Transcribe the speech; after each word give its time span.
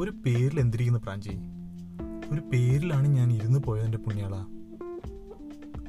ഒരു 0.00 0.10
പേരിൽ 0.10 0.60
എന്തിരിക്കുന്ന 0.60 0.98
പ്രാഞ്ചി? 0.98 1.30
ഒരു 2.32 2.40
പേരിലാണ് 2.40 3.08
ഞാൻ 3.08 3.32
ഇരുന്ന് 3.32 3.58
പോയതിന്റെ 3.58 3.98
പുണ്യാള. 3.98 4.34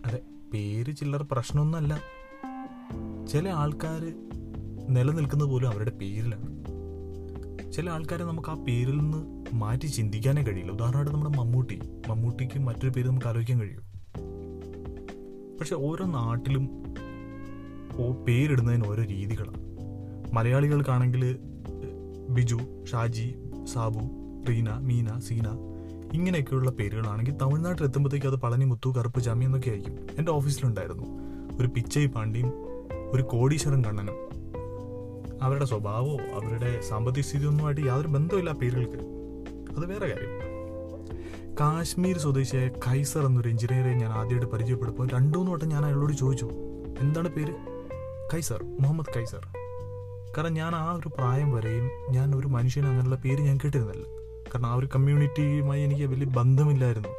അതെ 0.05 0.21
പേര് 0.53 0.95
ചിലർ 0.95 1.27
പ്രശ്നമൊന്നുമല്ല. 1.31 1.99
ചില 3.27 3.49
ആൾക്കാർ 3.49 4.13
നിലനിൽക്കുന്നത് 4.89 5.49
പോലും 5.49 5.67
അവരുടെ 5.67 5.91
പേരിലാണ്. 5.91 6.61
ചില 7.71 7.89
ആൾക്കാരെ 7.89 8.23
നമുക്ക് 8.23 8.49
ആ 8.49 8.53
പേരിൽ 8.53 8.97
നിന്ന് 8.97 9.45
മാറ്റി 9.55 9.87
ചിന്തിക്കാനേ 9.87 10.43
കഴിയില്ല. 10.43 10.71
ഉദാഹരണമായിട്ട് 10.71 11.11
നമ്മുടെ 11.11 11.37
മമ്മൂട്ടി. 11.37 11.79
മമ്മൂട്ടിക്ക് 12.07 12.59
മറ്റൊരു 12.59 12.89
പേര് 12.89 13.07
നമുക്ക് 13.07 13.27
ആലോചിക്കാൻ 13.27 13.59
കഴിയും. 13.59 13.81
പക്ഷെ 15.57 15.75
ഓരോ 15.75 16.05
നാട്ടിലും 16.05 16.69
ഓ 17.97 18.23
പേരിടുന്നതിന് 18.23 18.87
ഓരോ 18.87 19.03
രീതികളാണ്. 19.03 19.61
മലയാളികൾക്കാണെങ്കിൽ 20.33 21.39
ബിജു 22.29 22.85
ഷാജി 22.91 23.35
സാബു 23.65 23.99
റീന 24.49 24.77
മീന 24.77 25.19
സീന 25.19 25.47
ഇങ്ങനെയൊക്കെയുള്ള 26.13 26.71
പേരുകളാണെങ്കിൽ 26.71 27.37
തമിഴ്നാട്ടിൽ 27.37 27.83
എത്തുമ്പോഴത്തേക്ക് 27.83 28.27
അത് 28.27 28.35
പളനി 28.35 28.65
മുത്തു 28.65 28.89
കറുപ്പ് 28.89 29.19
ജാമ്യം 29.19 29.47
എന്നൊക്കെ 29.47 29.69
ആയിരിക്കും. 29.69 30.07
എന്റെ 30.17 30.31
ഓഫീസിലുണ്ടായിരുന്നു. 30.31 31.03
ഒരു 31.59 31.67
പിച്ചൈ 31.67 32.05
പാണ്ടിയും 32.05 32.53
ഒരു 33.11 33.21
കോടീശ്വരൻ 33.21 33.83
കണ്ണനും. 33.83 34.15
അവരുടെ 35.41 35.65
സ്വഭാവമോ 35.65 36.17
അവരുടെ 36.17 36.81
സാമ്പത്തിക 36.81 37.23
സ്ഥിതിയൊന്നുമായിട്ട് 37.23 37.81
യാതൊരു 37.81 38.07
ബന്ധമില്ല 38.07 38.51
പേരുകൾക്ക്. 38.51 38.97
അത് 39.77 39.85
വേറെ 39.85 40.07
കാര്യം. 40.07 40.51
കാശ്മീർ 41.59 42.17
സ്വദേശിയായ 42.17 42.67
കൈസർ 42.67 43.25
എന്നൊരു 43.25 43.49
എഞ്ചിനീയറെ 43.49 43.93
ഞാൻ 43.93 44.11
ആദ്യമായിട്ട് 44.11 44.45
പരിചയപ്പെടുമ്പോൾ 44.45 45.07
രണ്ടു 45.07 45.37
മൂന്ന് 45.37 45.53
വട്ടം 45.53 45.69
ഞാൻ 45.69 45.85
അയാളോട് 45.85 46.13
ചോദിച്ചു 46.13 46.49
എന്താണ് 46.99 47.29
പേര്? 47.29 47.53
കൈസർ 48.33 48.63
മുഹമ്മദ് 48.79 49.13
കൈസർ 49.15 49.60
കാരണം 50.37 50.53
ഞാൻ 50.53 50.75
ആ 50.75 50.93
ഒരു 50.93 51.07
പ്രായം 51.07 51.51
വരെയും 51.51 51.89
ഞാൻ 52.09 52.35
ഒരു 52.35 52.47
മനുഷ്യന് 52.47 52.85
അങ്ങനെയുള്ള 52.85 53.15
പേര് 53.15 53.41
ഞാൻ 53.41 53.57
കേട്ടിരുന്നില്ല. 53.57 54.03
കാരണം 54.47 54.67
ആ 54.67 54.73
ഒരു 54.73 54.89
കമ്മ്യൂണിറ്റിയുമായി 54.95 55.83
എനിക്ക് 55.83 56.03
വലിയ 56.03 56.25
ബന്ധമില്ലായിരുന്നു. 56.25 57.09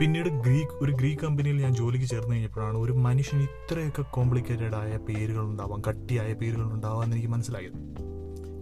പിന്നീട് 0.00 0.28
ഗ്രീക്ക് 0.28 0.72
ഒരു 0.72 0.92
ഗ്രീക്ക് 0.92 1.22
കമ്പനിയിൽ 1.22 1.62
ഞാൻ 1.62 1.74
ജോലിക്ക് 1.74 2.06
ചേർന്ന് 2.06 2.32
കഴിഞ്ഞപ്പോഴാണ് 2.32 2.78
ഒരു 2.78 2.92
മനുഷ്യന് 2.92 3.42
ഇത്രയൊക്കെ 3.42 4.02
കോംപ്ലിക്കേറ്റഡ് 4.02 4.74
ആയ 4.74 4.96
പേരുകൾ 4.96 5.44
ഉണ്ടാവാം 5.44 5.82
കട്ടിയായ 5.88 6.32
പേരുകൾ 6.32 6.72
ഉണ്ടാവാം 6.72 7.04
എന്ന് 7.04 7.16
എനിക്ക് 7.16 7.32
മനസ്സിലായത്. 7.32 7.72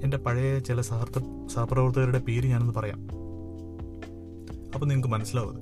എന്റെ 0.05 0.17
പഴയ 0.17 0.59
ചില 0.59 0.81
സഹർത്ത 0.81 1.47
സഹപ്രവർത്തകരുടെ 1.55 2.19
പേര് 2.19 2.47
ഞാനൊന്ന് 2.47 2.75
പറയാം. 2.75 2.99
അപ്പം 4.75 4.89
നിങ്ങൾക്ക് 4.89 5.09
മനസ്സിലാവും 5.09 5.57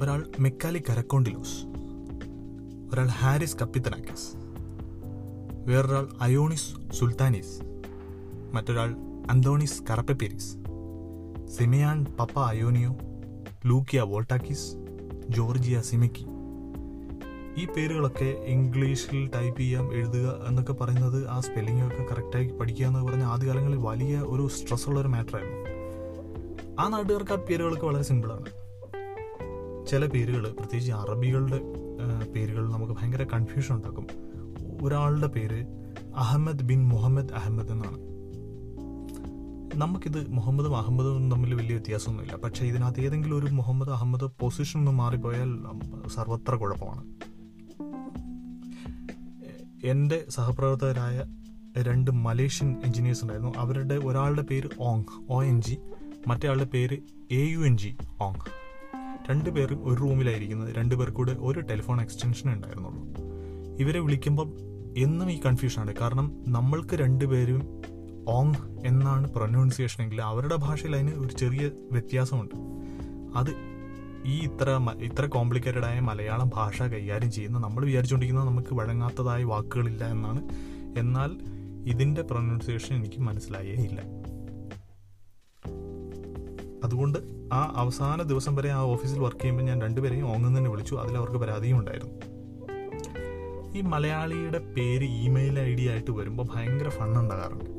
ഒരാൾ 0.00 0.26
മെക്കാലി 0.38 0.78
കരക്കോണ്ടിലോസ്. 0.78 1.66
ഒരാൾ 2.92 3.06
ഹാരിസ് 3.06 3.56
കപ്പിത്തനാക്കസ് 3.56 4.55
വേറൊരാൾ 5.66 6.08
അയോണിസ് 6.20 6.92
സുൽത്താനീസ് 6.92 7.60
മറ്റൊരാൾ 8.52 8.94
അന്തോണിസ് 9.30 9.82
കറപ്പപ്പേരിസ് 9.90 10.52
സിമിയാൻ 11.46 12.06
പപ്പ 12.20 12.38
അയോനിയോ 12.38 12.96
ലൂക്കിയ 13.66 14.00
വോൾട്ടാക്കിസ് 14.00 14.66
ജോർജിയ 15.30 15.80
സിമിക്കി. 15.80 16.26
ഈ 17.58 17.66
പേരുകളൊക്കെ 17.66 18.24
ഇംഗ്ലീഷിൽ 18.24 19.30
ടൈപ്പ് 19.34 19.60
ചെയ്യാം 19.60 19.94
എഴുതുക 19.94 20.44
എന്നൊക്കെ 20.48 20.72
പറയുന്നത് 20.72 21.28
ആ 21.28 21.40
സ്പെല്ലിംഗ് 21.40 21.86
ഒക്കെ 21.86 22.06
കറക്റ്റായി 22.10 22.48
പഠിക്കുക 22.48 22.86
എന്ന് 22.86 23.04
പറഞ്ഞ 23.04 23.22
ആദ്യകാലങ്ങളിൽ 23.22 23.76
വലിയ 23.76 24.18
ഒരു 24.18 24.48
സ്ട്രെസ് 24.48 24.88
ഉള്ള 24.88 25.00
ഒരു 25.00 25.08
മാറ്ററായിരുന്നു. 25.08 25.66
ആ 26.80 26.88
നാട്ടുകാർക്ക് 26.88 27.32
ആ 27.32 27.36
പേരുകളൊക്കെ 27.36 27.86
വളരെ 27.86 28.02
സിമ്പിളാണ്. 28.02 28.46
ചില 29.86 30.06
പേരുകൾ 30.06 30.42
പ്രത്യേകിച്ച് 30.42 30.92
അറബികളുടെ 30.92 31.60
പേരുകൾ 32.34 32.72
നമുക്ക് 32.72 32.92
ഭയങ്കര 32.92 33.24
കൺഫ്യൂഷൻ 33.24 33.74
ഉണ്ടാക്കും. 33.74 34.06
ഒരാളുടെ 34.82 35.26
പേര് 35.26 35.66
അഹമ്മദ് 36.16 36.62
ബിൻ 36.62 36.88
മുഹമ്മദ് 36.88 37.32
അഹമ്മദ് 37.32 37.72
എന്നാണ്. 37.72 38.16
നമുക്കിത് 39.74 40.30
മുഹമ്മദും 40.30 40.76
അഹമ്മദും 40.76 41.30
തമ്മിൽ 41.30 41.54
വലിയ 41.54 41.76
വ്യത്യാസമൊന്നുമില്ല. 41.76 42.36
പക്ഷേ 42.36 42.66
ഇതിനകത്ത് 42.66 43.00
ഏതെങ്കിലും 43.00 43.38
ഒരു 43.38 43.46
മുഹമ്മദ് 43.46 43.90
അഹമ്മദ് 43.90 44.30
പൊസിഷൻ 44.40 44.80
ഒന്ന് 44.80 44.90
മാറിപ്പോയാൽ 44.90 45.64
സർവത്ര 46.08 46.54
കുഴപ്പമാണ്. 46.54 47.04
എന്റെ 49.86 50.24
സഹപ്രവർത്തകരായ 50.28 51.24
രണ്ട് 51.78 52.10
മലേഷ്യൻ 52.10 52.76
എഞ്ചിനീയേഴ്സ് 52.84 53.22
ഉണ്ടായിരുന്നു. 53.22 53.52
അവരുടെ 53.56 53.94
ഒരാളുടെ 53.94 54.42
പേര് 54.42 54.68
ഓങ് 54.80 55.04
ഒ 55.30 55.44
എൻ 55.44 55.62
ജി 55.62 55.78
മറ്റേ 56.26 56.48
ആളുടെ 56.48 56.64
പേര് 56.64 56.98
A 57.32 57.50
U 57.50 57.58
N 57.58 57.78
G 57.78 57.96
Ong. 58.20 58.40
രണ്ടുപേരും 59.30 59.88
ഒരു 59.88 60.00
റൂമിലായിരിക്കുന്നത് 60.00 60.74
രണ്ടുപേർക്കൂടെ 60.74 61.36
ഒരു 61.38 61.60
ടെലിഫോൺ 61.60 62.00
എക്സ്റ്റൻഷൻ 62.00 62.52
ഉണ്ടായിരുന്നുള്ളൂ. 62.52 63.35
ഇവരെ 63.78 64.00
വിളിക്കുമ്പം 64.00 64.56
എന്നും 64.98 65.30
ഈ 65.30 65.40
കൺഫ്യൂഷനാണ് 65.46 65.94
കാരണം 66.00 66.44
നമ്മൾക്ക് 66.48 66.96
രണ്ടുപേരും 66.96 67.82
ഓങ് 68.28 68.54
എന്നാണ് 68.86 69.34
പ്രൊനൗൺസിയേഷൻ 69.34 70.04
എങ്കിൽ 70.04 70.22
അവരുടെ 70.22 70.56
ഭാഷയിൽ 70.56 70.94
അതിന് 70.94 71.10
ഒരു 71.10 71.32
ചെറിയ 71.32 71.70
വ്യത്യാസമുണ്ട്. 71.92 72.54
അത് 73.38 73.50
ഈ 74.26 74.38
ഇത്ര 74.38 74.80
ഇത്ര 75.02 75.26
കോംപ്ലിക്കേറ്റഡ് 75.26 75.84
ആയ 75.84 76.00
മലയാളം 76.00 76.50
ഭാഷ 76.54 76.82
കൈകാര്യം 76.82 77.30
ചെയ്യുന്ന 77.30 77.58
നമ്മൾ 77.58 77.84
വിചാരിച്ചുകൊണ്ടിരിക്കുന്നത് 77.84 78.48
നമുക്ക് 78.48 78.74
വഴങ്ങാത്തതായ 78.74 79.44
വാക്കുകളില്ല 79.44 80.06
എന്നാണ്. 80.06 80.48
എന്നാൽ 80.98 81.30
ഇതിന്റെ 81.88 82.22
പ്രൊനൗൺസിയേഷൻ 82.22 82.96
എനിക്ക് 82.96 83.20
മനസ്സിലായേ 83.20 83.72
ഇല്ല 83.72 84.02
അതുകൊണ്ട് 86.84 87.18
ആ 87.52 87.72
അവസാന 87.76 88.22
ദിവസം 88.22 88.54
വരെ 88.54 88.68
ആ 88.68 88.80
ഓഫീസിൽ 88.80 89.18
വർക്ക് 89.18 89.40
ചെയ്യുമ്പോൾ 89.40 89.62
ഞാൻ 89.62 89.82
രണ്ടുപേരെയും 89.82 90.32
ഓങ്ങും 90.32 90.58
തന്നെ 90.58 90.70
വിളിച്ചു. 90.70 90.94
അതിൽ 90.94 91.16
അവർക്ക് 91.16 91.36
പരാതിയും 91.36 91.78
ഉണ്ടായിരുന്നു. 91.78 92.35
ഈ 93.74 93.80
മലയാളിയുടെ 93.80 94.58
പേര് 94.58 95.04
ഇമെയിൽ 95.04 95.60
ഐ 95.60 95.74
ഡി 95.74 95.88
ആയിട്ട് 95.88 96.10
വരുമ്പോൾ 96.10 96.46
ഭയങ്കര 96.54 96.88
ഫണ്ണുണ്ടാകാറുണ്ട് 96.88 97.70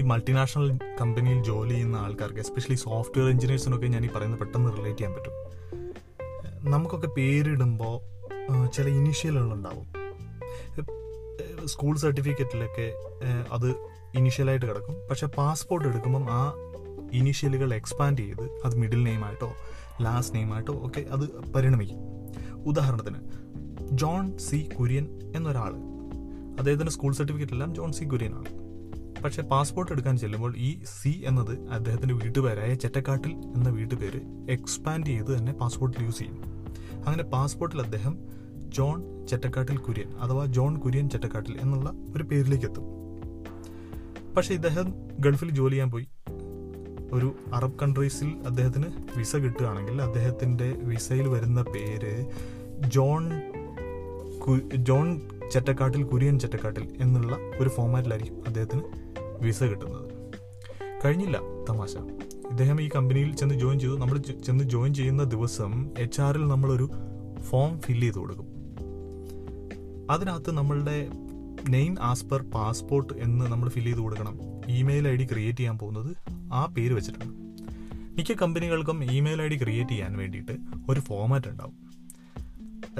ഈ 0.00 0.04
മൾട്ടിനാഷണൽ 0.06 0.78
കമ്പനിയിൽ 1.00 1.44
ജോലി 1.44 1.70
ചെയ്യുന്ന 1.70 1.96
ആൾക്കാർക്ക് 1.96 2.38
എസ്പെഷ്യലി 2.38 2.74
സോഫ്റ്റ്വെയർ 2.74 3.30
എഞ്ചിനീയേഴ്സിനൊക്കെ 3.30 3.86
ഞാൻ 3.86 4.04
ഈ 4.04 4.08
പറയുന്നത് 4.08 4.40
പെട്ടെന്ന് 4.40 4.76
റിലേറ്റ് 4.76 4.98
ചെയ്യാൻ 4.98 5.14
പറ്റും. 5.14 5.34
നമുക്കൊക്കെ 6.70 7.06
പേരിടുമ്പോൾ 7.06 7.96
ചില 8.66 8.88
ഇനീഷ്യലുകളുണ്ടാവും 8.88 9.86
സ്കൂൾ 11.64 11.96
സർട്ടിഫിക്കറ്റിലൊക്കെ 11.96 12.92
അത് 13.52 13.68
ഇനീഷ്യലായിട്ട് 14.14 14.66
കിടക്കും. 14.66 14.94
പക്ഷെ 15.10 15.26
പാസ്പോർട്ട് 15.26 15.88
എടുക്കുമ്പം 15.88 16.30
ആ 16.30 16.52
ഇനീഷ്യലുകൾ 17.12 17.74
എക്സ്പാൻഡ് 17.74 18.18
ചെയ്ത് 18.18 18.42
അത് 18.64 18.76
മിഡിൽ 18.76 19.04
നെയിമായിട്ടോ 19.04 19.52
ലാസ്റ്റ് 20.02 20.34
നെയിമായിട്ടോ 20.34 20.86
ഒക്കെ 20.86 21.00
അത് 21.00 21.52
പരിണമിക്കും. 21.52 21.98
ഉദാഹരണത്തിന് 22.66 23.20
ജോൺ 23.94 24.38
സി 24.38 24.68
കുര്യൻ 24.78 25.06
എന്നൊരാൾ 25.34 25.72
അദ്ദേഹത്തിന്റെ 26.58 26.92
സ്കൂൾ 26.92 27.12
സർട്ടിഫിക്കറ്റ് 27.12 27.52
എല്ലാം 27.52 27.74
ജോൺ 27.74 27.92
സി 27.92 28.04
കുര്യൻ 28.04 28.34
ആണ് 28.34 28.50
പക്ഷേ 29.22 29.42
പാസ്പോർട്ട് 29.42 29.92
എടുക്കാൻ 29.92 30.18
ചെല്ലുമ്പോൾ 30.18 30.56
ഈ 30.56 30.80
സി 30.84 31.22
എന്നത് 31.24 31.68
അദ്ദേഹത്തിന്റെ 31.70 32.14
വീട്ടുപേരായ 32.14 32.74
ചെറ്റക്കാട്ടിൽ 32.74 33.30
എന്ന 33.30 33.68
വീട്ടുപേര് 33.70 34.20
എക്സ്പാൻഡ് 34.48 35.06
ചെയ്ത് 35.06 35.38
തന്നെ 35.38 35.52
പാസ്പോർട്ടിൽ 35.52 36.04
യൂസ് 36.04 36.18
ചെയ്യും. 36.18 36.38
അങ്ങനെ 37.06 37.22
പാസ്പോർട്ടിൽ 37.22 37.80
അദ്ദേഹം 37.80 38.18
ജോൺ 38.68 39.26
ചെറ്റക്കാട്ടിൽ 39.26 39.76
കുര്യൻ 39.76 40.16
അഥവാ 40.20 40.46
ജോൺ 40.46 40.78
കുര്യൻ 40.78 41.10
ചെറ്റക്കാട്ടിൽ 41.10 41.58
എന്നുള്ള 41.60 41.92
ഒരു 42.16 42.24
പേരിലേക്ക് 42.24 42.64
എത്തും 42.64 42.86
പക്ഷേ 44.34 44.54
ഇദ്ദേഹം 44.54 44.94
ഗൾഫിൽ 45.20 45.50
ജോലി 45.50 45.70
ചെയ്യാൻ 45.70 45.90
പോയി. 45.90 46.06
ഒരു 47.12 47.34
അറബ് 47.52 47.78
കൺട്രീസിൽ 47.82 48.36
അദ്ദേഹത്തിന് 48.46 48.86
വിസ 49.16 49.36
കിട്ടുകയാണെങ്കിൽ 49.36 50.02
അദ്ദേഹത്തിന്റെ 50.02 50.76
വിസയിൽ 50.82 51.28
വരുന്ന 51.28 51.62
പേര് 51.62 52.26
ജോൺ 52.86 53.22
ജോൺ 54.56 55.20
ചെറ്റക്കാട്ടിൽ 55.52 56.02
കുര്യൻ 56.02 56.38
ചെറ്റക്കാട്ടിൽ 56.38 56.96
എന്നുള്ള 57.00 57.36
ഒരു 57.58 57.68
ഫോമാറ്റിലായിരിക്കും 57.68 58.42
അദ്ദേഹത്തിന് 58.46 58.82
വിസ 59.40 59.62
കിട്ടുന്നത്. 59.62 60.10
കഴിഞ്ഞില്ല 61.04 61.40
തമാശ. 61.70 61.96
ഇദ്ദേഹം 62.50 62.82
ഈ 62.82 62.88
കമ്പനിയിൽ 62.94 63.36
ചെന്ന് 63.36 63.54
ജോയിൻ 63.54 63.78
ചെയ്തു. 63.78 63.96
നമ്മൾ 63.96 64.18
ചെന്ന് 64.18 64.64
ജോയിൻ 64.64 64.94
ചെയ്യുന്ന 64.94 65.22
ദിവസം 65.22 65.90
എച്ച് 65.98 66.20
ആറിൽ 66.20 66.48
നമ്മളൊരു 66.48 66.90
ഫോം 67.40 67.80
ഫില്ല് 67.80 68.02
ചെയ്ത് 68.02 68.18
കൊടുക്കും. 68.18 68.46
അതിനകത്ത് 70.10 70.52
നമ്മളുടെ 70.52 71.08
നെയിം 71.68 71.96
ആസ് 72.00 72.24
പെർ 72.24 72.42
പാസ്പോർട്ട് 72.42 73.12
എന്ന് 73.12 73.44
നമ്മൾ 73.44 73.68
ഫില്ല് 73.68 73.90
ചെയ്ത് 73.90 74.00
കൊടുക്കണം. 74.00 74.38
ഇമെയിൽ 74.68 75.08
ഐ 75.08 75.16
ഡി 75.16 75.24
ക്രിയേറ്റ് 75.24 75.58
ചെയ്യാൻ 75.58 75.78
പോകുന്നത് 75.78 76.16
ആ 76.52 76.66
പേര് 76.66 76.92
വെച്ചിട്ടാണ്. 76.92 77.30
മിക്ക 78.16 78.32
കമ്പനികൾക്കും 78.32 79.04
ഇമെയിൽ 79.04 79.42
ഐ 79.42 79.48
ഡി 79.48 79.62
ക്രിയേറ്റ് 79.62 79.90
ചെയ്യാൻ 79.90 80.16
വേണ്ടിയിട്ട് 80.16 80.52
ഒരു 80.90 81.00
ഫോമാറ്റ് 81.00 81.48
ഉണ്ടാവും. 81.48 81.87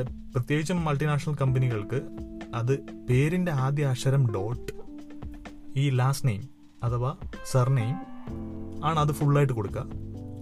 പ്രത്യേകിച്ചും 0.02 0.84
മൾട്ടിനാഷണൽ 0.84 1.34
കമ്പനികൾക്ക് 1.34 2.02
അത് 2.54 2.80
പേരിന്റെ 2.80 3.52
ആദ്യ 3.52 3.86
അക്ഷരം 3.86 4.32
ഡോട്ട് 4.32 4.72
ഈ 5.76 5.90
ലാസ്റ്റ് 5.90 6.28
നെയിം 6.28 6.48
അഥവാ 6.82 7.16
സർനെയിം 7.50 7.94
ആണ് 8.84 8.98
അത് 8.98 9.12
ഫുള്ളായിട്ട് 9.12 9.52
കൊടുക്കുക. 9.52 9.86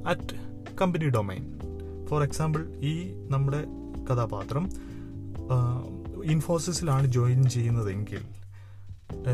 At 0.06 0.36
company 0.76 1.08
domain 1.08 1.58
for 2.06 2.22
example 2.22 2.80
ഈ 2.80 3.12
നമ്മുടെ 3.30 3.64
കഥാപാത്രം 4.10 4.70
ഇൻഫോസിസിലാണ് 6.24 7.06
ജോയിൻ 7.06 7.48
ചെയ്യുന്നതെങ്കിൽ 7.48 8.18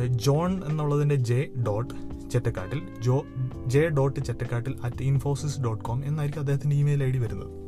ജോൺ 0.06 0.64
എന്നുള്ളതിന്റെ 0.64 1.14
J 1.14 1.48
dot 1.66 1.94
ചെറ്റക്കാട്ടിൽ 2.30 2.82
Joe 3.00 3.24
J 3.66 3.88
dot 3.88 4.20
Chettakkattil 4.20 4.78
at 4.84 5.02
Infosys 5.02 5.60
dot 5.60 5.84
com 5.84 6.04
എന്നായിരിക്കും 6.04 6.40
അദ്ദേഹത്തിന്റെ 6.40 6.76
ഇമെയിൽ 6.76 7.04
ഐ 7.04 7.10
ഡി 7.10 7.18
വരുന്നത്. 7.18 7.61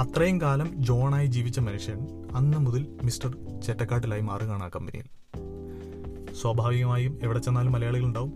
അത്രയും 0.00 0.40
കാലം 0.40 0.72
ജോണായി 0.74 1.26
ജീവിച്ച 1.26 1.58
മനുഷ്യൻ 1.58 2.08
അന്ന് 2.34 2.58
മുതൽ 2.58 2.86
മിസ്റ്റർ 3.02 3.36
ചെറ്റക്കാട്ടിലായി 3.66 4.20
മാറുകയാണ് 4.20 4.62
ആ 4.62 4.68
കമ്പനിയിൽ. 4.68 5.04
സ്വാഭാവികമായും 6.34 7.18
എവിടെ 7.22 7.38
ചെന്നാലും 7.38 7.72
മലയാളികൾ 7.72 8.04
ഉണ്ടാവും. 8.04 8.32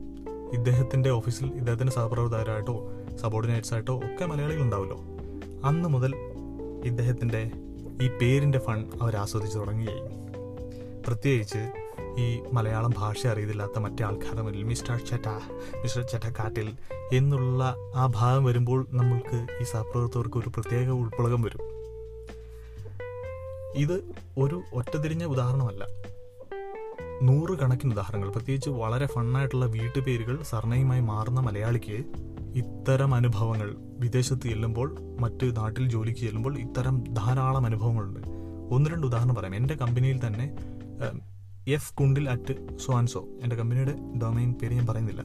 ഇദ്ദേഹത്തിന്റെ 0.53 1.11
ഓഫീസിൽ 1.11 1.47
ഇദ്ദേഹത്തിന്റെ 1.47 1.93
സഹപ്രവർത്തകരായിട്ടോ 1.93 2.91
സബോർഡിനേറ്റ്സ് 3.17 3.75
ആയിട്ടോ 3.75 3.99
ഒക്കെ 3.99 4.27
മലയാളികളുണ്ടാവുമല്ലോ 4.27 5.01
അന്ന് 5.65 5.89
മുതൽ 5.89 6.15
ഇദ്ദേഹത്തിന്റെ 6.85 7.51
ഈ 8.03 8.09
പേരിന്റെ 8.09 8.59
ഫൺ 8.59 8.91
അവർ 9.03 9.17
ആസ്വദിച്ച് 9.17 9.59
തുടങ്ങുകയായി. 9.59 10.03
പ്രത്യേകിച്ച് 11.07 11.84
ഈ 12.19 12.43
മലയാളം 12.53 12.93
ഭാഷ 12.99 13.27
അറിയില്ലാത്ത 13.27 13.79
മറ്റേ 13.79 14.05
ആൾക്കാരുടെ 14.05 14.43
മുന്നിൽ 14.43 14.63
മിസ്റ്റർ 14.63 14.97
ചറ്റ 14.97 15.29
മിസ്റ്റർ 15.83 16.03
ചറ്റക്കാട്ടിൽ 16.03 16.73
എന്നുള്ള 17.13 17.77
ആ 17.95 18.13
ഭാഗം 18.15 18.45
വരുമ്പോൾ 18.45 18.87
നമ്മൾക്ക് 18.91 19.47
ഈ 19.61 19.65
സഹപ്രവർത്തകർക്ക് 19.65 20.37
ഒരു 20.37 20.49
പ്രത്യേക 20.49 20.91
ഉൾപ്പളകം 20.91 21.43
വരും. 21.43 21.61
ഇത് 23.75 24.05
ഒരു 24.39 24.63
ഒറ്റതിരിഞ്ഞ 24.75 25.25
ഉദാഹരണമല്ല. 25.25 25.87
നൂറുകണക്കിന് 27.23 27.93
ഉദാഹരണങ്ങൾ 27.93 28.31
പ്രത്യേകിച്ച് 28.31 28.71
വളരെ 28.71 29.07
ഫണ്ണായിട്ടുള്ള 29.07 29.67
വീട്ടുപേരുകൾ 29.67 30.43
സർണയുമായി 30.43 31.01
മാറുന്ന 31.01 31.41
മലയാളിക്ക് 31.41 32.05
ഇത്തരം 32.55 33.15
അനുഭവങ്ങൾ 33.15 33.75
വിദേശത്ത് 33.79 34.43
ചെല്ലുമ്പോൾ 34.43 34.97
മറ്റ് 35.21 35.57
നാട്ടിൽ 35.57 35.89
ജോലിക്ക് 35.89 36.21
ചെല്ലുമ്പോൾ 36.21 36.59
ഇത്തരം 36.59 37.05
ധാരാളം 37.05 37.67
അനുഭവങ്ങളുണ്ട്. 37.67 38.21
ഒന്ന് 38.75 38.91
രണ്ട് 38.91 39.07
ഉദാഹരണം 39.07 39.35
പറയാം. 39.35 39.55
എന്റെ 39.55 39.75
കമ്പനിയിൽ 39.75 40.27
തന്നെ 40.27 40.55
എഫ് 41.69 41.95
കുണ്ടിൽ 41.95 42.31
അറ്റ് 42.31 42.79
സ്വാൻസോ 42.79 43.29
എന്റെ 43.43 43.57
കമ്പനിയുടെ 43.57 43.95
ഡൊമൈൻ 44.23 44.53
പേര് 44.53 44.75
ഞാൻ 44.75 44.87
പറയുന്നില്ല. 44.87 45.21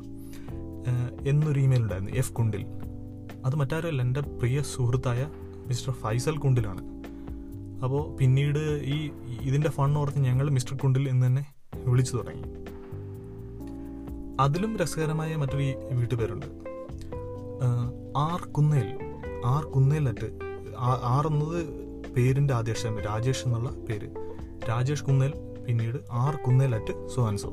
എന്നൊരു 1.29 1.59
ഇമെയിൽ 1.59 1.81
ഉണ്ടായിരുന്നു. 1.81 2.11
എഫ് 2.11 2.33
കുണ്ടിൽ. 2.33 2.65
അത് 3.45 3.55
മറ്റാരുമല്ല 3.55 4.01
എന്റെ 4.01 4.21
പ്രിയ 4.21 4.61
സുഹൃത്തായ 4.61 5.27
മിസ്റ്റർ 5.67 5.93
ഫൈസൽ 5.93 6.37
കുണ്ടിലാണ്. 6.37 6.81
അപ്പോൾ 7.83 8.15
പിന്നീട് 8.15 8.81
ഈ 8.83 9.11
ഇതിന്റെ 9.41 9.69
ഫണ്ട് 9.69 9.99
ഓർത്ത് 9.99 10.19
ഞങ്ങൾ 10.19 10.49
മിസ്റ്റർ 10.49 10.77
കുണ്ടിൽ 10.77 11.09
എന്ന് 11.09 11.27
തന്നെ 11.27 11.45
വിളിച്ചു 11.85 12.17
തുടങ്ങി. 12.17 12.43
അതിലും 14.39 14.77
രസകരമായ 14.77 15.35
മറ്റൊരു 15.35 15.95
വീട്ടുപേരുണ്ട്. 15.95 16.45
R 18.17 18.41
Kunnel. 18.41 18.99
R 19.45 19.63
Kunnel 19.63 20.09
at 20.09 20.39
R 20.77 21.27
എന്നത് 21.27 21.65
പേരിന്റെ 22.13 22.53
ആദ്യക്ഷരം 22.53 22.99
രാജേഷ് 22.99 23.45
എന്നുള്ള 23.45 23.69
പേര്. 23.69 24.09
രാജേഷ് 24.69 25.03
കുന്നേൽ 25.03 25.33
പിന്നീട് 25.69 25.97
R 26.11 26.35
Kunnel 26.35 26.75
at 26.75 27.07
so 27.15 27.27
and 27.27 27.39
so. 27.39 27.49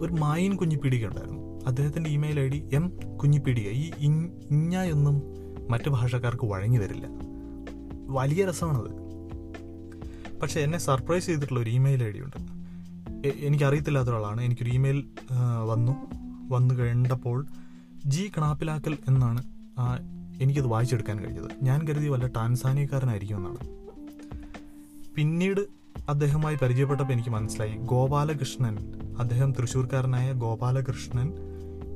ഒരു 0.00 0.12
മായിൻ 0.12 0.56
കുഞ്ഞിപ്പീടിക 0.56 1.06
ഉണ്ടായിരുന്നു. 1.06 1.64
അദ്ദേഹത്തിന്റെ 1.66 2.10
email 2.10 2.40
I 2.40 2.48
D 2.48 2.68
M 2.72 3.16
Kunhipeedika. 3.16 3.68
ഈ 3.70 3.90
ഇഞ്ഞ 3.98 4.78
എന്നും 4.78 5.22
മറ്റ് 5.70 5.90
ഭാഷക്കാർക്ക് 5.90 6.46
വഴങ്ങി 6.46 6.78
വരില്ല 6.78 7.08
വലിയ 8.06 8.44
രസമാണത്. 8.44 8.88
പക്ഷെ 10.38 10.60
എന്നെ 10.60 10.78
സർപ്രൈസ് 10.78 11.26
ചെയ്തിട്ടുള്ള 11.26 11.60
ഒരു 11.60 11.70
ഇമെയിൽ 11.70 12.04
ഐ 12.04 12.10
ഡി 12.10 12.20
ഉണ്ട്. 12.20 12.38
എനിക്കറിയത്തില്ലാത്ത 13.28 14.08
ഒരാളാണ്. 14.08 14.40
എനിക്കൊരു 14.42 14.70
ഇമെയിൽ 14.70 15.04
വന്നു. 15.66 15.92
വന്നു 16.54 16.74
കണ്ടപ്പോൾ 16.74 17.46
ജി 18.06 18.30
കണാപ്പിലാക്കൽ 18.38 18.98
എന്നാണ് 19.08 19.42
എനിക്കത് 20.42 20.66
വായിച്ചെടുക്കാൻ 20.66 21.24
കഴിഞ്ഞത്. 21.24 21.50
ഞാൻ 21.62 21.86
കരുതി 21.88 22.08
വല്ല 22.08 22.26
ടാൻസാനിയക്കാരനായിരിക്കും 22.26 23.36
എന്നാണ് 23.36 23.60
പിന്നീട് 25.14 25.81
അദ്ദേഹവുമായി 26.08 26.56
പരിചയപ്പെട്ടപ്പോൾ 26.62 27.12
എനിക്ക് 27.12 27.30
മനസ്സിലായി. 27.30 27.76
ഗോപാലകൃഷ്ണൻ 27.76 28.76
അദ്ദേഹം 29.18 29.52
തൃശ്ശൂർക്കാരനായ 29.52 30.32
ഗോപാലകൃഷ്ണൻ 30.32 31.32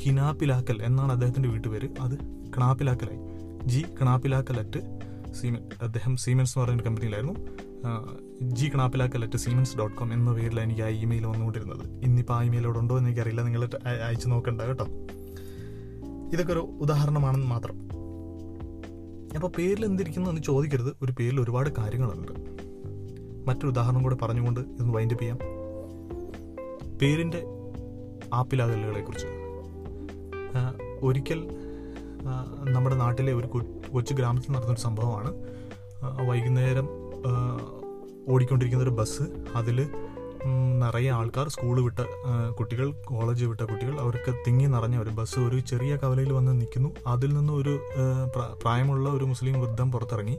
കിനാപ്പിലാക്കൽ 0.06 0.82
എന്നാണ് 0.82 1.12
അദ്ദേഹത്തിന്റെ 1.12 1.48
വീട്ടുപേര്. 1.48 1.88
അത് 2.00 2.18
കിണാപ്പിലാക്കലായി. 2.56 3.18
ജി 3.68 3.84
കിണാപ്പിലാക്കൽ 4.00 4.60
അറ്റ് 4.60 5.00
സീമൻ 5.40 5.62
അദ്ദേഹം 5.82 6.16
സീമെൻസ് 6.16 6.58
എന്ന് 6.58 6.64
പറയുന്ന 6.64 6.82
കമ്പനിയിലായിരുന്നു. 6.82 7.34
G 8.42 8.66
Kinappilakkal 8.66 9.24
at 9.24 9.36
Siemens 9.36 9.78
dot 9.78 9.96
com 9.96 10.12
എന്ന 10.12 10.32
പേരിൽ 10.32 10.60
എനിക്ക് 10.60 10.82
ആ 10.82 10.88
ഇമെയിൽ 10.88 11.26
വന്നുകൊണ്ടിരുന്നത്. 11.26 12.04
ഇന്നിപ്പോൾ 12.04 12.34
ആ 12.34 12.42
ഇമെയിൽ 12.42 12.64
അവിടെ 12.64 12.78
ഉണ്ടോ 12.78 12.98
എന്ന് 12.98 13.10
എനിക്കറിയില്ല. 13.10 13.42
നിങ്ങൾ 13.42 13.64
അയ- 13.64 13.98
അയച്ചു 13.98 14.28
നോക്കണ്ട 14.28 14.62
കേട്ടോ. 14.62 14.86
ഇതൊക്കെ 16.32 16.52
ഒരു 16.52 16.60
ഉദാഹരണമാണെന്ന് 16.60 17.46
മാത്രം. 17.46 17.74
അപ്പോൾ 19.34 19.52
പേരിൽ 19.58 19.84
എന്തിരിക്കുന്നു 19.84 20.30
എന്ന് 20.30 20.42
ചോദിക്കരുത്. 20.42 20.96
ഒരു 21.02 21.12
പേരിൽ 21.12 21.40
ഒരുപാട് 21.40 21.70
കാര്യങ്ങളുണ്ട്. 21.78 22.55
മറ്റൊരു 23.46 23.66
ഉദാഹരണം 23.66 24.02
കൂടെ 24.02 24.14
പറഞ്ഞുകൊണ്ട് 24.14 24.60
ഇതൊന്ന് 24.60 24.94
വൈൻഡപ്പ് 24.94 25.22
ചെയ്യാം. 25.22 25.38
പേരിന്റെ 27.02 27.40
ആപ്പിലാകലുകളെ 28.34 29.02
കുറിച്ച് 29.02 29.26
ഒരിക്കൽ 31.02 31.40
നമ്മുടെ 32.74 32.96
നാട്ടിലെ 32.96 33.32
ഒരു 33.32 33.48
കൊച്ചു 33.92 34.14
ഗ്രാമത്തിൽ 34.14 34.52
നടന്നൊരു 34.52 34.80
സംഭവമാണ്. 34.80 35.30
വൈകുന്നേരം 36.28 36.88
ഓടിക്കൊണ്ടിരിക്കുന്ന 38.28 38.84
ഒരു 38.84 38.90
ബസ് 38.90 39.22
അതിൽ 39.54 39.78
നിറയെ 40.80 41.10
ആൾക്കാർ 41.10 41.48
സ്കൂൾ 41.48 41.76
വിട്ട 41.80 42.00
കുട്ടികൾ 42.50 42.92
കോളേജ് 43.04 43.44
വിട്ട 43.44 43.60
കുട്ടികൾ 43.60 43.94
അവർക്ക് 44.00 44.32
തിങ്ങി 44.46 44.66
നിറഞ്ഞ 44.66 44.96
ഒരു 45.02 45.10
ബസ് 45.10 45.38
ഒരു 45.38 45.60
ചെറിയ 45.60 45.96
കവലയിൽ 45.96 46.32
വന്ന് 46.32 46.52
നിൽക്കുന്നു. 46.60 46.90
അതിൽ 47.06 47.30
നിന്ന് 47.34 47.52
ഒരു 47.52 47.74
പ്രായമുള്ള 48.62 49.08
ഒരു 49.10 49.24
മുസ്ലിം 49.24 49.60
വൃദ്ധം 49.60 49.92
പുറത്തിറങ്ങി. 49.92 50.38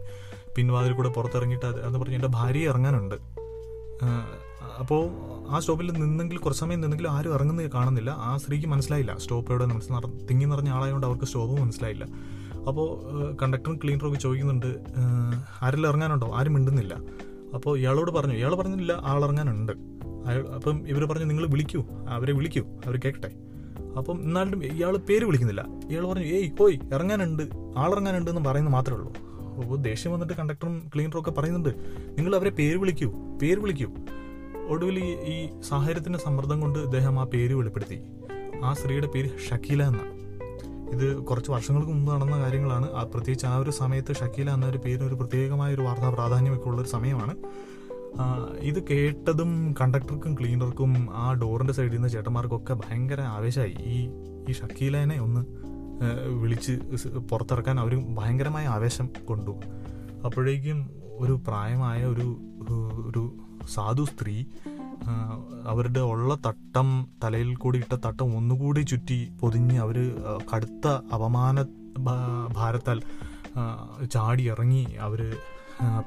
പിൻവാതിൽ 0.58 0.94
കൂടെ 0.94 1.10
പുറത്തിറങ്ങിയിട്ട് 1.10 1.66
അത് 1.66 1.88
എന്ന് 1.88 2.00
പറഞ്ഞ് 2.00 2.16
എന്റെ 2.16 2.28
ഭാര്യ 2.28 2.70
ഇറങ്ങാനുണ്ട്. 2.70 3.16
അപ്പോൾ 4.80 5.10
ആ 5.50 5.60
സ്റ്റോപ്പിൽ 5.60 5.92
നിന്നെങ്കിൽ 5.92 6.38
കുറച്ച് 6.38 6.62
സമയം 6.62 6.82
നിന്നെങ്കിലും 6.82 7.12
ആരും 7.12 7.34
ഇറങ്ങുന്നത് 7.34 7.72
കാണുന്നില്ല. 7.72 8.10
ആ 8.10 8.38
സ്ത്രീക്ക് 8.38 8.68
മനസ്സിലായില്ല. 8.68 9.18
സ്റ്റോപ്പ് 9.18 9.52
എവിടെ 9.52 9.66
മനസ്സിൽ 9.66 10.26
തിങ്ങി 10.26 10.46
നിറഞ്ഞ 10.46 10.70
ആളായതുകൊണ്ട് 10.70 11.08
അവർക്ക് 11.08 11.26
സ്റ്റോപ്പ് 11.26 11.62
മനസ്സിലായില്ല. 11.62 12.06
അപ്പോൾ 12.68 13.36
കണ്ടക്ടറും 13.42 13.80
ഒക്കെ 14.08 14.20
ചോദിക്കുന്നുണ്ട് 14.20 14.66
"ഏഹ്, 14.66 15.66
ആരെല്ലാം 15.66 15.90
ഇറങ്ങാനുണ്ടോ? 15.92 16.32
ആരും 16.36 16.54
മിണ്ടുന്നില്ല. 16.54 16.94
അപ്പോൾ 17.54 17.78
ഇയാളോട് 17.78 18.12
പറഞ്ഞു 18.12 18.34
ഇയാൾ 18.34 18.56
പറഞ്ഞില്ല 18.56 18.94
ആളിറങ്ങാനുണ്ട് 18.94 19.72
അയാൾ 20.28 20.48
അപ്പം 20.48 20.88
ഇവർ 20.88 21.06
പറഞ്ഞു 21.06 21.26
നിങ്ങൾ 21.26 21.48
വിളിക്കൂ. 21.48 21.86
അവരെ 22.10 22.34
വിളിക്കൂ. 22.34 22.64
അവർ 22.86 23.00
കേൾക്കട്ടെ 23.06 23.32
അപ്പം 23.98 24.22
എന്നാലും 24.22 24.64
ഇയാൾ 24.64 24.98
പേര് 24.98 25.26
വിളിക്കുന്നില്ല. 25.26 25.66
ഇയാൾ 25.90 26.08
പറഞ്ഞു 26.08 26.26
ഏയ് 26.26 26.52
പോയി 26.58 26.80
ഇറങ്ങാനുണ്ട്. 26.94 27.44
ആളിറങ്ങാനുണ്ട് 27.78 28.32
എന്ന് 28.32 28.50
പറയുന്നത് 28.50 28.74
മാത്രമേ 28.74 28.98
ഉള്ളൂ. 28.98 29.27
ദേഷ്യം 29.64 30.14
വന്നിട്ട് 30.14 30.34
കണ്ടക്ടറും 30.34 30.90
ക്ലീനറും 30.96 31.22
ഒക്കെ 31.22 31.32
പറയുന്നുണ്ട്. 31.32 31.70
നിങ്ങൾ 32.18 32.36
അവരെ 32.36 32.50
പേര് 32.50 32.78
വിളിക്കൂ 32.78 33.38
പേര് 33.42 33.60
വിളിക്കൂ. 33.60 33.92
ഒടുവിൽ 34.68 35.00
ഈ 35.04 35.62
സാഹചര്യത്തിന്റെ 35.62 36.20
സമ്മർദ്ദം 36.20 36.62
കൊണ്ട് 36.62 36.80
ഇദ്ദേഹം 36.80 37.20
ആ 37.20 37.24
പേര് 37.24 37.54
വെളിപ്പെടുത്തി. 37.54 38.02
ആ 38.64 38.74
സ്ത്രീയുടെ 38.74 39.08
പേര് 39.08 39.30
ഷക്കീല 39.50 39.84
എന്നാണ് 39.84 40.18
ഇത് 40.90 41.18
കുറച്ച് 41.18 41.52
വർഷങ്ങൾക്ക് 41.52 41.92
മുമ്പ് 41.92 42.14
നടന്ന 42.14 42.38
കാര്യങ്ങളാണ്. 42.40 42.92
ആ 42.92 43.04
പ്രത്യേകിച്ച് 43.04 43.46
ആ 43.46 43.58
ഒരു 43.58 43.72
സമയത്ത് 43.72 44.16
ഷക്കീല 44.16 44.50
എന്ന 44.50 44.66
ഒരു 44.66 44.78
പേര് 44.78 45.04
ഒരു 45.04 45.16
പ്രത്യേകമായ 45.16 45.74
ഒരു 45.74 45.82
വാർത്താ 45.82 46.10
പ്രാധാന്യമൊക്കെ 46.10 46.68
ഉള്ളൊരു 46.68 46.88
സമയമാണ്. 46.88 47.36
ഇത് 48.60 48.88
കേട്ടതും 48.88 49.74
കണ്ടക്ടർക്കും 49.82 50.36
ക്ലീനർക്കും 50.36 51.10
ആ 51.12 51.34
ഡോറിന്റെ 51.34 51.74
സൈഡിൽ 51.74 51.94
നിന്ന് 51.94 52.10
ചേട്ടന്മാർക്കും 52.10 52.58
ഒക്കെ 52.58 52.74
ഭയങ്കര 52.74 53.22
ആവേശമായി. 53.22 53.72
ഈ 53.72 54.10
ഈ 54.50 54.54
ഷക്കീലേനെ 54.54 55.22
ഒന്ന് 55.22 55.67
വിളിച്ച് 56.42 56.72
പുറത്തിറക്കാൻ 57.18 57.80
അവർ 57.80 58.16
ഭയങ്കരമായ 58.16 58.66
ആവേശം 58.68 59.10
കൊണ്ടു. 59.26 59.60
അപ്പോഴേക്കും 60.26 60.90
ഒരു 61.18 61.42
പ്രായമായ 61.48 62.06
ഒരു 62.06 62.42
ഒരു 63.08 63.38
സാധു 63.74 64.04
സ്ത്രീ 64.04 64.44
അവരുടെ 65.66 66.00
ഉള്ള 66.00 66.38
തട്ടം 66.46 67.08
തലയിൽ 67.24 67.56
കൂടി 67.56 67.80
ഇട്ട 67.80 67.96
തട്ടം 67.96 68.38
ഒന്നുകൂടി 68.38 68.80
ചുറ്റി 68.80 69.32
പൊതിഞ്ഞ് 69.42 69.80
അവർ 69.80 70.16
കടുത്ത 70.56 70.88
അപമാന 70.88 71.64
ഭാരത്താൽ 72.54 73.02
ചാടി 74.06 74.50
ഇറങ്ങി 74.50 74.84
അവർ 75.00 75.36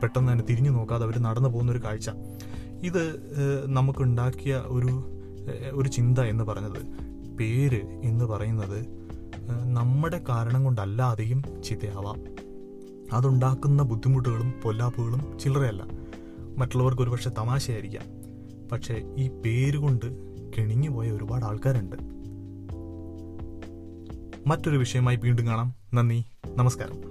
പെട്ടെന്ന് 0.03 0.33
തന്നെ 0.33 0.45
തിരിഞ്ഞു 0.45 0.71
നോക്കാതെ 0.71 1.05
അവർ 1.05 1.19
നടന്നു 1.19 1.49
പോകുന്നൊരു 1.49 1.79
കാഴ്ച. 1.85 2.11
ഇത് 2.83 3.05
നമുക്കുണ്ടാക്കിയ 3.67 4.63
ഒരു 4.67 4.93
ഒരു 5.73 5.89
ചിന്ത 5.89 6.19
എന്ന് 6.19 6.45
പറഞ്ഞത്. 6.45 6.81
പേര് 7.37 7.83
എന്ന് 7.85 8.25
പറയുന്നത് 8.25 9.00
നമ്മുടെ 9.49 10.25
കാരണം 10.29 10.65
കൊണ്ടല്ലാതെയും 10.65 11.43
ചിതയാവാം. 11.65 12.25
അതുണ്ടാക്കുന്ന 13.13 13.83
ബുദ്ധിമുട്ടുകളും 13.83 14.55
പൊല്ലാപ്പുകളും 14.65 15.39
ചില്ലറയല്ല. 15.39 15.87
മറ്റുള്ളവർക്ക് 16.59 17.03
ഒരുപക്ഷെ 17.03 17.31
തമാശയായിരിക്കാം. 17.31 18.03
പക്ഷേ 18.73 19.15
ഈ 19.19 19.29
പേരുകൊണ്ട് 19.29 20.07
കെണിഞ്ഞു 20.53 20.91
പോയ 20.91 21.11
ഒരുപാട് 21.11 21.45
ആൾക്കാരുണ്ട്. 21.45 21.97
മറ്റൊരു 24.49 24.77
വിഷയമായി 24.77 25.17
വീണ്ടും 25.17 25.47
കാണാം. 25.47 25.75
നന്ദി. 25.95 26.25
നമസ്കാരം. 26.57 27.10